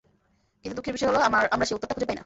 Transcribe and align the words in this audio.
কিন্তু 0.65 0.75
দুঃখের 0.77 0.93
বিষয় 0.93 1.09
হলো, 1.09 1.19
আমরা 1.51 1.65
সেই 1.67 1.75
উত্তরটা 1.75 1.93
খুঁজে 1.93 2.07
পাইনা। 2.07 2.19